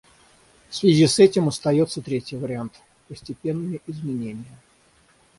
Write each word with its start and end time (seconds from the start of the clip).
В 0.69 0.75
связи 0.75 1.05
с 1.05 1.19
этим 1.19 1.47
остается 1.47 2.01
третий 2.01 2.35
вариант— 2.35 2.73
постепенные 3.07 3.81
изменения. 3.85 4.57